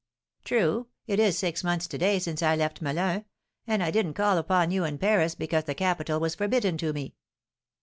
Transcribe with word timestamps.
"True. 0.43 0.87
It 1.05 1.19
is 1.19 1.37
six 1.37 1.63
months 1.63 1.85
to 1.85 1.97
day 1.99 2.17
since 2.17 2.41
I 2.41 2.55
left 2.55 2.81
Melun; 2.81 3.25
and 3.67 3.83
I 3.83 3.91
didn't 3.91 4.15
call 4.15 4.39
upon 4.39 4.71
you 4.71 4.83
in 4.83 4.97
Paris 4.97 5.35
because 5.35 5.65
the 5.65 5.75
capital 5.75 6.19
was 6.19 6.33
forbidden 6.33 6.75
to 6.79 6.91
me." 6.91 7.13